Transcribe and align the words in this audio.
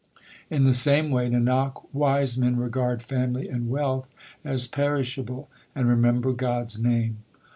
In 0.49 0.63
the 0.63 0.73
same 0.73 1.11
way, 1.11 1.29
Nanak, 1.29 1.85
wise 1.93 2.35
men 2.35 2.57
regard 2.57 3.03
family 3.03 3.47
and 3.47 3.69
wealth 3.69 4.09
as 4.43 4.65
perishable, 4.65 5.47
and 5.75 5.87
remember 5.87 6.33
God 6.33 6.63
s 6.63 6.79
name. 6.79 7.17